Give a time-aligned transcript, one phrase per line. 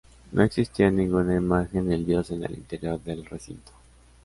[0.31, 3.71] No existía ninguna imagen del dios en el interior del recinto.